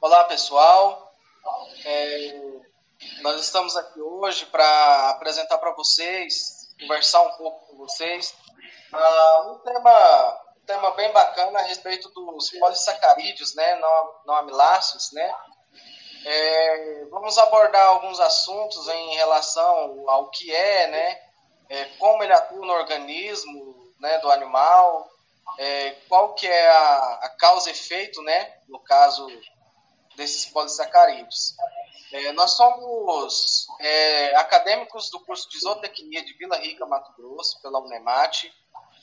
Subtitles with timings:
[0.00, 1.12] Olá, pessoal.
[1.84, 2.40] É,
[3.20, 8.32] nós estamos aqui hoje para apresentar para vocês, conversar um pouco com vocês,
[8.92, 15.10] uh, um, tema, um tema bem bacana a respeito dos polissacarídeos, né, não, não amiláceos,
[15.12, 15.34] né.
[16.24, 21.20] É, vamos abordar alguns assuntos em relação ao que é, né,
[21.70, 25.10] é, como ele atua no organismo né, do animal,
[25.58, 29.26] é, qual que é a, a causa e efeito, né, no caso
[30.18, 31.54] desses polissacarídeos.
[32.12, 37.78] É, nós somos é, acadêmicos do curso de zootecnia de Vila Rica, Mato Grosso, pela
[37.78, 38.52] Unemate.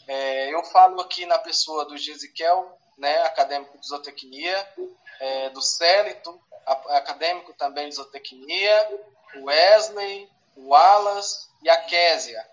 [0.08, 4.74] É, eu falo aqui na pessoa do Gesiquel, né, acadêmico de zootecnia,
[5.20, 12.44] é, do Célito, acadêmico também de zootecnia, o Wesley, o Wallace e a Késia,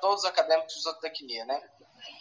[0.00, 1.62] todos acadêmicos de zootecnia, né?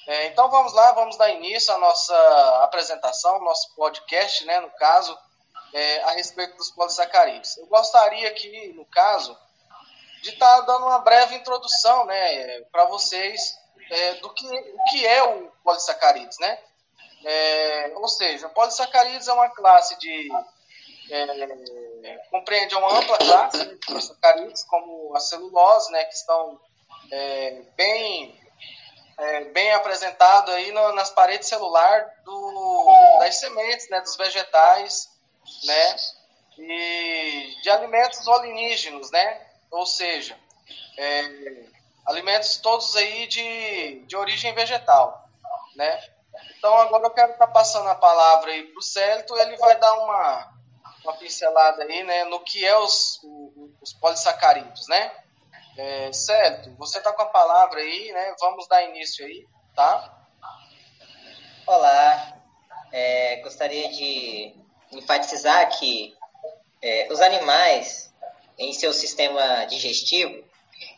[0.08, 5.18] É, então vamos lá, vamos dar início à nossa apresentação, nosso podcast, né, no caso,
[5.74, 7.58] é, a respeito dos polissacarídeos.
[7.58, 9.38] Eu gostaria aqui, no caso,
[10.22, 13.58] de estar tá dando uma breve introdução né, para vocês
[13.90, 16.38] é, do que, o que é o polissacarídeos.
[16.40, 16.60] Né?
[17.26, 20.30] É, ou seja, polissacarídeos é uma classe de.
[21.12, 26.60] É, compreende uma ampla classe de polissacarídeos, como a celulose, né, que estão
[27.12, 28.40] é, bem
[29.20, 35.10] é, bem apresentado aí no, nas paredes celular do, das sementes, né, dos vegetais,
[35.64, 35.96] né,
[36.58, 40.38] e de alimentos olinígenos, né, ou seja,
[40.98, 41.64] é,
[42.06, 45.30] alimentos todos aí de, de origem vegetal,
[45.76, 46.04] né.
[46.58, 49.78] Então agora eu quero estar tá passando a palavra aí para o Célito, ele vai
[49.80, 50.54] dar uma,
[51.04, 55.12] uma pincelada aí, né, no que é os, os, os polissacarídeos, né.
[55.80, 58.36] É, certo, você está com a palavra aí, né?
[58.38, 60.14] Vamos dar início aí, tá?
[61.66, 62.38] Olá,
[62.92, 64.54] é, gostaria de
[64.92, 66.16] enfatizar que
[66.82, 68.14] é, os animais,
[68.58, 70.44] em seu sistema digestivo,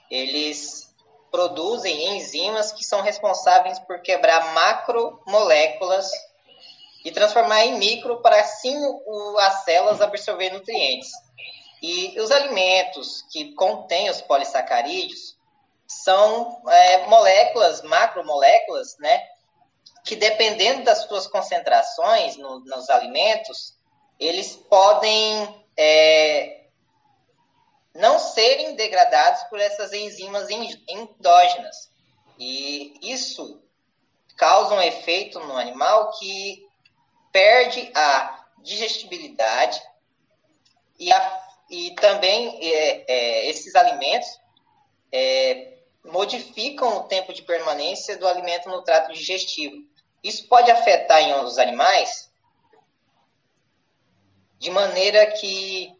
[0.09, 0.92] eles
[1.31, 6.12] produzem enzimas que são responsáveis por quebrar macromoléculas
[7.03, 8.75] e transformar em micro para assim
[9.06, 11.09] o, as células absorver nutrientes.
[11.81, 15.35] E os alimentos que contêm os polissacarídeos
[15.88, 19.19] são é, moléculas, macromoléculas, né?
[20.03, 23.75] Que dependendo das suas concentrações no, nos alimentos,
[24.22, 26.66] eles podem é,
[27.96, 30.48] não serem degradados por essas enzimas
[30.88, 31.92] endógenas.
[32.38, 33.62] E isso
[34.38, 36.68] causa um efeito no animal que
[37.31, 39.81] perde a digestibilidade
[41.00, 44.28] e a e também é, é, esses alimentos
[45.10, 49.78] é, modificam o tempo de permanência do alimento no trato digestivo.
[50.22, 52.31] Isso pode afetar em os animais
[54.62, 55.92] de maneira que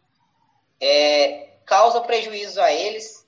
[0.80, 3.26] é, causa prejuízo a eles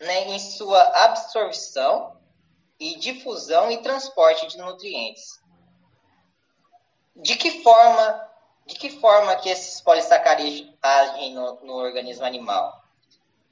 [0.00, 2.16] né, em sua absorção
[2.80, 5.38] e difusão e transporte de nutrientes.
[7.14, 8.30] De que forma
[8.64, 12.82] de que forma que esses polissacarídeos agem no, no organismo animal?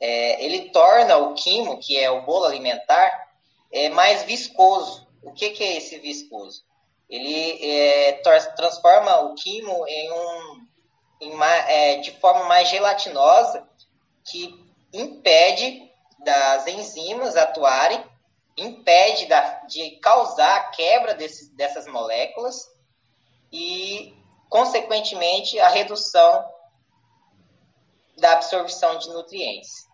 [0.01, 3.35] É, ele torna o quimo, que é o bolo alimentar,
[3.71, 5.07] é, mais viscoso.
[5.23, 6.65] O que, que é esse viscoso?
[7.13, 8.23] Ele é,
[8.57, 10.67] transforma o quimo em um,
[11.21, 13.69] em uma, é, de forma mais gelatinosa,
[14.25, 15.91] que impede
[16.25, 18.03] das enzimas atuarem,
[18.57, 22.71] impede da, de causar a quebra desse, dessas moléculas
[23.53, 24.17] e
[24.53, 26.47] consequentemente, a redução
[28.19, 29.89] da absorção de nutrientes.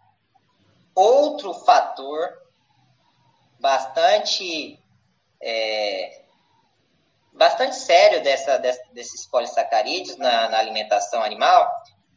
[0.96, 2.42] Outro fator
[3.60, 4.82] bastante
[5.40, 6.24] é,
[7.38, 8.58] bastante sério dessa,
[8.92, 11.70] desses polissacarídeos na, na, alimentação animal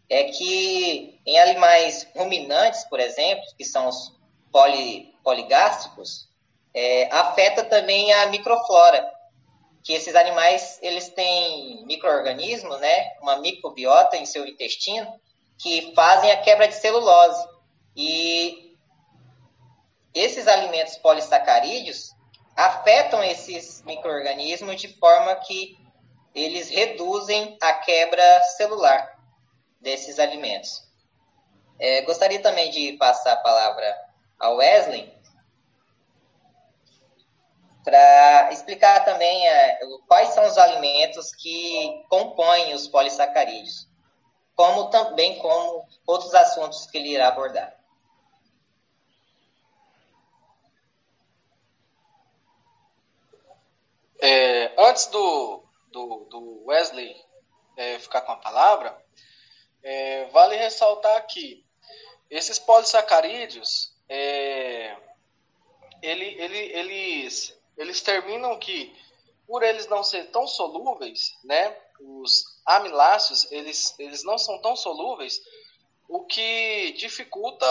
[0.09, 4.19] é que em animais ruminantes, por exemplo, que são os
[4.51, 6.27] poli, poligástricos,
[6.73, 9.09] é, afeta também a microflora,
[9.83, 15.07] que esses animais eles têm microorganismos, né, uma microbiota em seu intestino
[15.57, 17.47] que fazem a quebra de celulose.
[17.95, 18.75] E
[20.13, 22.11] esses alimentos polissacarídeos
[22.55, 25.77] afetam esses microorganismos de forma que
[26.33, 29.17] eles reduzem a quebra celular
[29.79, 30.83] desses alimentos.
[31.79, 33.97] É, gostaria também de passar a palavra
[34.39, 35.11] ao Wesley
[37.83, 43.87] para explicar também é, quais são os alimentos que compõem os polissacarídeos,
[44.55, 47.80] como também como outros assuntos que ele irá abordar.
[54.21, 57.15] É, antes do, do, do, Wesley
[57.75, 58.95] é, ficar com a palavra,
[59.81, 61.65] é, vale ressaltar que
[62.29, 64.95] esses polissacarídeos, é,
[66.03, 68.95] ele, ele, eles, eles terminam que,
[69.47, 75.41] por eles não ser tão solúveis, né, os amiláceos, eles, eles não são tão solúveis,
[76.07, 77.65] o que dificulta,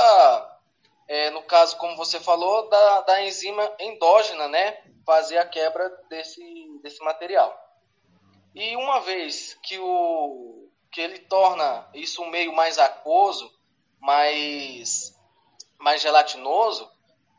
[1.11, 6.41] é, no caso, como você falou, da, da enzima endógena, né, fazer a quebra desse,
[6.85, 7.53] desse material.
[8.55, 13.51] E uma vez que, o, que ele torna isso um meio mais aquoso,
[13.99, 15.13] mais,
[15.81, 16.89] mais gelatinoso,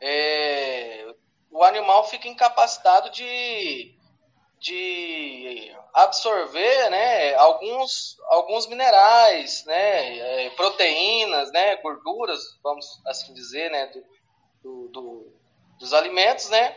[0.02, 1.06] é,
[1.50, 3.96] o animal fica incapacitado de,
[4.62, 13.86] de absorver né, alguns, alguns minerais, né, é, proteínas, né, gorduras, vamos assim dizer, né,
[13.88, 14.04] do,
[14.62, 15.42] do, do
[15.80, 16.76] dos alimentos, né,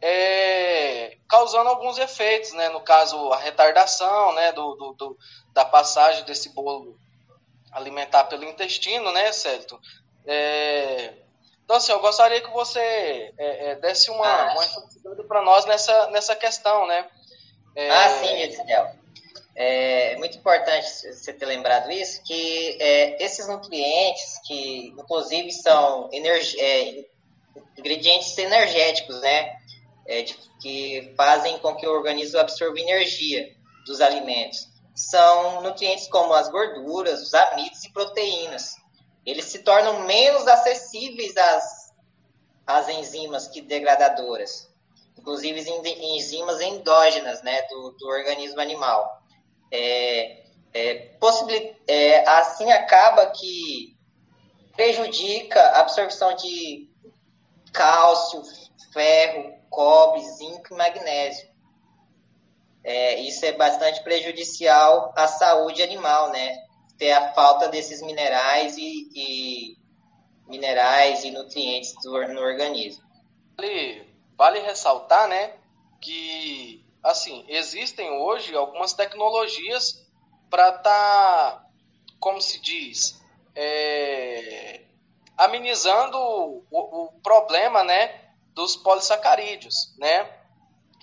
[0.00, 5.18] é, causando alguns efeitos, né, no caso a retardação né, do, do, do,
[5.52, 6.96] da passagem desse bolo
[7.72, 9.78] alimentar pelo intestino, né, Célito?
[10.24, 11.14] É,
[11.68, 14.54] então, assim, eu gostaria que você é, é desse uma, ah.
[14.54, 17.06] uma para nós nessa, nessa questão, né?
[17.76, 17.90] É...
[17.90, 18.90] Ah, sim, Edinel.
[19.54, 26.58] É muito importante você ter lembrado isso, que é, esses nutrientes, que inclusive são energi
[26.58, 27.04] é,
[27.76, 29.58] ingredientes energéticos, né?
[30.06, 33.46] É, de, que fazem com que o organismo absorva energia
[33.84, 34.66] dos alimentos.
[34.94, 38.74] São nutrientes como as gorduras, os amidos e proteínas
[39.30, 41.94] eles se tornam menos acessíveis às,
[42.66, 44.72] às enzimas que degradadoras,
[45.18, 49.22] inclusive enzimas endógenas né, do, do organismo animal.
[49.70, 51.18] É, é,
[51.86, 53.96] é, assim acaba que
[54.74, 56.88] prejudica a absorção de
[57.72, 58.42] cálcio,
[58.92, 61.48] ferro, cobre, zinco e magnésio.
[62.82, 66.67] É, isso é bastante prejudicial à saúde animal, né?
[66.98, 69.78] Ter a falta desses minerais e, e
[70.48, 73.04] minerais e nutrientes do, no organismo.
[73.56, 75.54] Vale, vale ressaltar, né,
[76.00, 80.04] que assim existem hoje algumas tecnologias
[80.50, 81.66] para estar, tá,
[82.18, 83.20] como se diz,
[83.54, 84.82] é,
[85.36, 90.28] amenizando o, o, problema, né, dos polissacarídeos, né,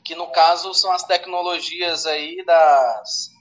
[0.04, 3.32] que no caso são as tecnologias aí das,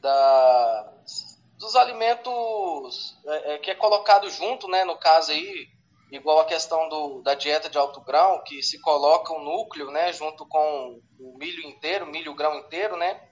[0.00, 1.31] das
[1.62, 5.68] dos alimentos é, é, que é colocado junto, né, no caso aí,
[6.10, 9.88] igual a questão do, da dieta de alto grão, que se coloca o um núcleo,
[9.92, 13.22] né, junto com o milho inteiro, milho grão inteiro, né,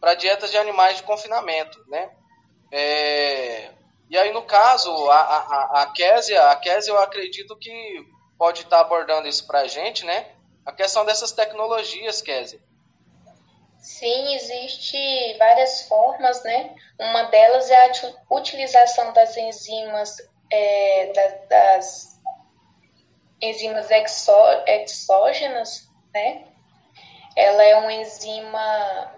[0.00, 2.10] para dietas de animais de confinamento, né.
[2.72, 3.72] É,
[4.10, 8.04] e aí, no caso, a, a, a, Késia, a Késia, eu acredito que
[8.36, 10.32] pode estar abordando isso para a gente, né,
[10.66, 12.60] a questão dessas tecnologias, Késia.
[13.78, 16.74] Sim, existe várias formas, né?
[16.98, 17.92] Uma delas é a
[18.30, 20.16] utilização das enzimas,
[20.50, 22.20] é, das, das,
[23.40, 26.44] enzimas exó, exógenas, né?
[27.36, 29.14] Ela é uma enzima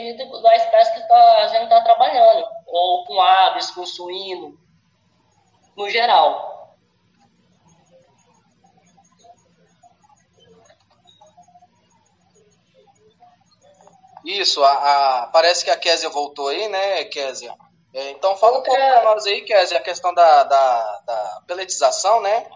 [0.43, 4.57] da espécie que tá, a gente está trabalhando, ou com aves, com suíno,
[5.77, 6.77] no geral.
[14.25, 17.53] Isso, a, a, parece que a Késia voltou aí, né, Késia?
[17.95, 22.23] É, então fala um pouco para nós aí, Kézia, a questão da, da, da peletização,
[22.23, 22.47] né?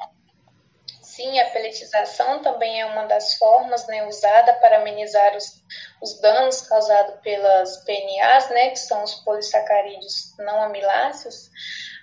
[1.02, 5.62] Sim, a peletização também é uma das formas né, usada para amenizar os,
[6.02, 11.50] os danos causados pelas PNAs, né, que são os polissacarídeos não amiláceos.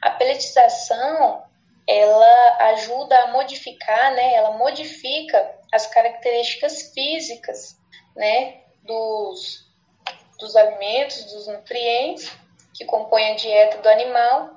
[0.02, 1.44] A peletização
[1.88, 7.78] ela ajuda a modificar, né, ela modifica as características físicas
[8.16, 9.66] né, dos,
[10.40, 12.32] dos alimentos, dos nutrientes,
[12.74, 14.50] que compõe a dieta do animal,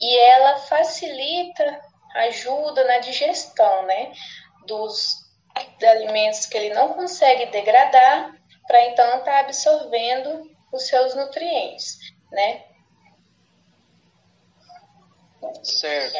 [0.00, 1.80] e ela facilita
[2.14, 4.12] ajuda na digestão, né?
[4.66, 5.24] Dos
[5.82, 8.34] alimentos que ele não consegue degradar,
[8.66, 11.98] para então estar tá absorvendo os seus nutrientes,
[12.30, 12.64] né?
[15.62, 16.16] Certo.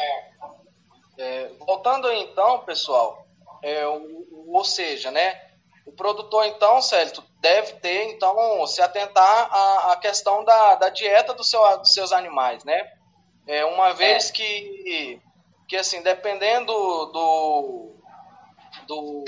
[1.17, 3.25] É, voltando então, pessoal,
[3.61, 5.51] é, o, ou seja, né,
[5.85, 11.33] o produtor então, Célio, deve ter então se atentar à, à questão da, da dieta
[11.33, 12.91] do seu, dos seus animais, né?
[13.47, 14.33] É, uma vez é.
[14.33, 15.21] que,
[15.67, 17.95] que assim, dependendo do,
[18.85, 19.23] do,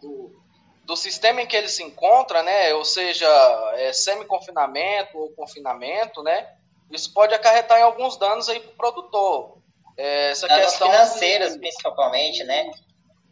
[0.00, 0.40] do,
[0.84, 3.28] do, sistema em que ele se encontra, né, ou seja,
[3.74, 6.54] é, semi-confinamento ou confinamento, né,
[6.90, 9.58] isso pode acarretar em alguns danos aí para o produtor.
[9.98, 11.58] É, essa danos questão financeiras, de...
[11.58, 12.70] principalmente, né,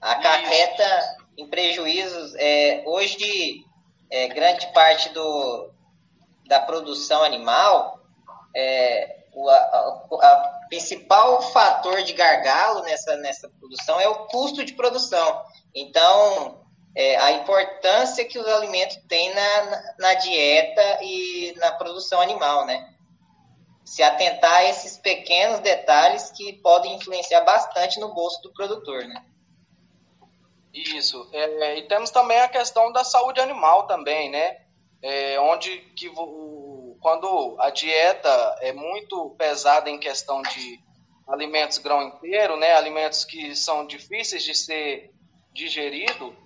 [0.00, 2.35] acarreta em prejuízos.
[2.37, 3.64] É, hoje,
[4.10, 5.70] é, grande parte do,
[6.46, 8.00] da produção animal,
[8.54, 14.74] é, o, a, a, principal fator de gargalo nessa, nessa produção é o custo de
[14.74, 15.42] produção.
[15.74, 16.60] Então,
[16.94, 22.94] é, a importância que os alimentos têm na, na dieta e na produção animal, né?
[23.84, 29.24] Se atentar a esses pequenos detalhes que podem influenciar bastante no bolso do produtor, né?
[30.72, 31.28] Isso.
[31.32, 34.58] É, e temos também a questão da saúde animal também, né?
[35.02, 40.80] É, onde que o, quando a dieta é muito pesada em questão de
[41.26, 42.75] alimentos grão inteiro, né?
[42.75, 45.10] Alimentos que são difíceis de ser
[45.52, 46.37] digerido,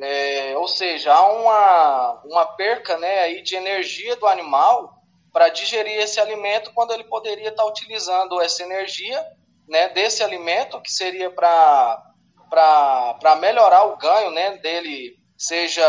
[0.00, 5.98] é, ou seja, há uma, uma perca né, aí de energia do animal para digerir
[5.98, 9.22] esse alimento quando ele poderia estar utilizando essa energia
[9.68, 12.11] né, desse alimento, que seria para
[12.52, 15.82] para melhorar o ganho né, dele, seja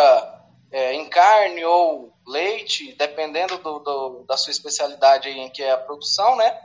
[0.72, 5.77] é, em carne ou leite, dependendo do, do, da sua especialidade em que é a
[5.77, 6.58] produção, né?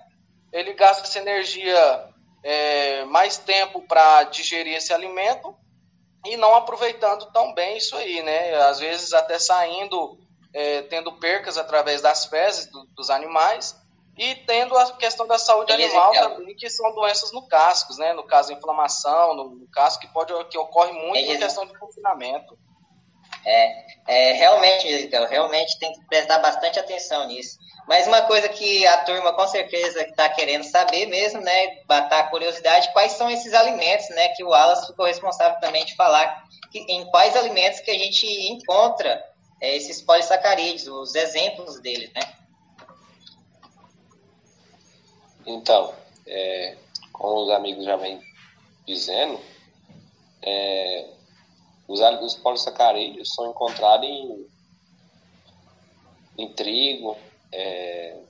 [0.53, 2.09] Ele gasta essa energia
[2.45, 5.53] é, mais tempo para digerir esse alimento
[6.25, 8.55] e não aproveitando tão bem isso aí, né?
[8.55, 10.17] Às vezes até saindo,
[10.55, 13.75] é, tendo percas através das fezes do, dos animais
[14.19, 18.13] e tendo a questão da saúde animal também, que são doenças no casco, né?
[18.13, 22.59] No caso, inflamação no, no casco, que, pode, que ocorre muito em questão de confinamento.
[23.47, 27.57] É, é, realmente, realmente tem que prestar bastante atenção nisso.
[27.87, 32.29] Mas uma coisa que a turma com certeza está querendo saber mesmo, né, batar a
[32.29, 36.81] curiosidade, quais são esses alimentos, né, que o Wallace ficou responsável também de falar, que,
[36.81, 39.23] em quais alimentos que a gente encontra
[39.63, 42.21] é, esses polissacarídeos, os exemplos deles, né?
[45.51, 45.95] Então,
[46.27, 46.77] é,
[47.11, 48.21] como os amigos já vêm
[48.87, 49.41] dizendo,
[50.43, 51.09] é,
[51.89, 54.47] os, os polissacarídeos são encontrados em,
[56.37, 57.17] em trigo,
[57.51, 58.21] é,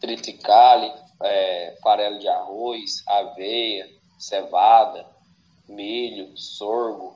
[0.00, 5.06] triticale, é, farelo de arroz, aveia, cevada,
[5.68, 7.14] milho, sorgo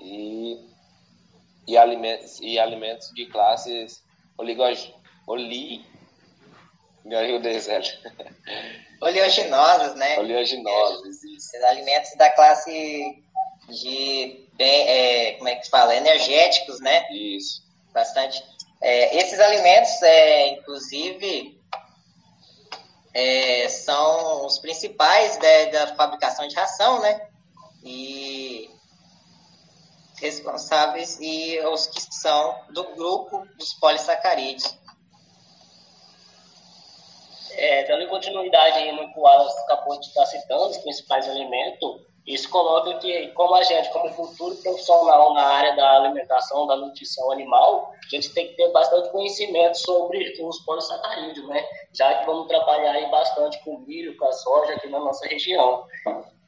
[0.00, 0.66] e,
[1.66, 4.02] e, alimentos, e alimentos de classes
[4.38, 4.90] oligos,
[5.26, 5.84] oli,
[7.06, 7.96] Ganhou o deserto.
[9.00, 10.18] Oleaginosas, né?
[10.18, 11.56] Oleaginosas, isso.
[11.56, 13.22] Os alimentos da classe
[13.68, 15.94] de, bem, é, como é que se fala?
[15.94, 17.06] Energéticos, né?
[17.12, 17.62] Isso.
[17.92, 18.42] Bastante.
[18.82, 21.60] É, esses alimentos, é, inclusive,
[23.14, 27.28] é, são os principais da, da fabricação de ração, né?
[27.84, 28.68] E
[30.20, 34.76] responsáveis e os que são do grupo dos polissacarídeos.
[37.58, 42.06] É, dando continuidade aí no que o Wallace acabou de estar citando, os principais alimentos,
[42.26, 47.30] isso coloca que, como a gente, como futuro profissional na área da alimentação, da nutrição
[47.30, 51.64] animal, a gente tem que ter bastante conhecimento sobre os polissacarídeos, né?
[51.94, 55.84] Já que vamos trabalhar aí bastante com milho, com a soja aqui na nossa região,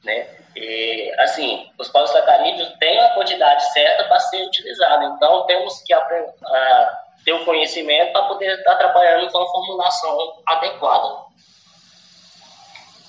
[0.03, 0.27] né?
[0.53, 6.33] E, assim, os polissacarídeos têm a quantidade certa para ser utilizado, então temos que aprender
[7.23, 11.29] ter o conhecimento para poder estar trabalhando com a formulação adequada.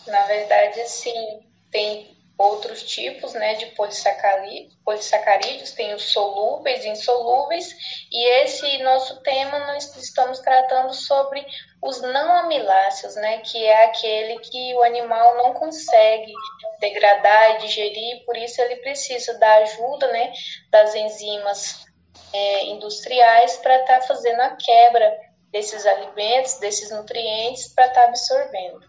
[0.07, 1.41] Na verdade, sim,
[1.71, 7.77] tem outros tipos né, de polissacarídeos, tem os solúveis insolúveis,
[8.11, 11.45] e esse nosso tema nós estamos tratando sobre
[11.83, 16.33] os não amiláceos, né, que é aquele que o animal não consegue
[16.79, 20.33] degradar e digerir, por isso ele precisa da ajuda né,
[20.71, 21.90] das enzimas
[22.33, 25.19] é, industriais para estar tá fazendo a quebra
[25.51, 28.81] desses alimentos, desses nutrientes, para estar tá absorvendo.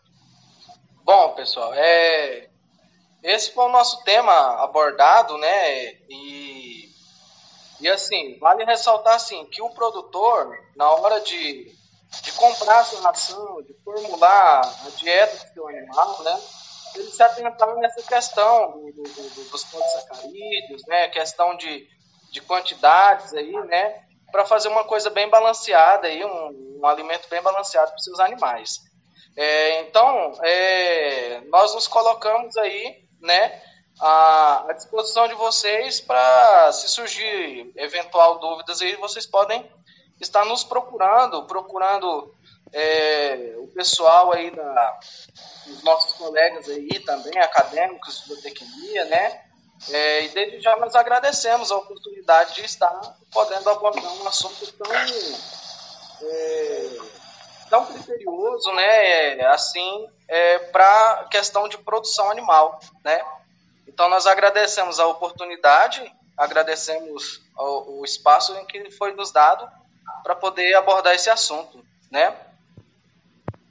[1.04, 2.48] Bom, pessoal, é,
[3.24, 5.94] esse foi o nosso tema abordado, né?
[6.10, 6.90] E,
[7.80, 11.72] e assim, vale ressaltar assim, que o produtor, na hora de,
[12.22, 16.42] de comprar sua ração, de formular a dieta do seu animal, né?
[16.96, 21.10] Ele se atentar nessa questão do, do, do, dos polissacarídeos, né?
[21.10, 21.88] Questão de,
[22.32, 24.06] de quantidades aí, né?
[24.32, 28.20] Para fazer uma coisa bem balanceada aí, um, um alimento bem balanceado para os seus
[28.20, 28.80] animais.
[29.36, 33.62] É, então, é, nós nos colocamos aí, né?
[34.00, 39.70] À, disposição de vocês para se surgir eventual dúvidas aí, vocês podem
[40.20, 42.34] está nos procurando, procurando
[42.72, 45.00] é, o pessoal aí da,
[45.68, 49.51] os nossos colegas aí também, acadêmicos de biotecnia, né?
[49.90, 52.94] É, e desde já nós agradecemos a oportunidade de estar
[53.32, 54.94] podendo abordar um assunto tão,
[56.22, 56.98] é,
[57.70, 59.46] tão criterioso, né?
[59.48, 63.22] Assim, é, para questão de produção animal, né?
[63.88, 69.68] Então nós agradecemos a oportunidade, agradecemos o, o espaço em que foi nos dado
[70.24, 72.36] para poder abordar esse assunto, né?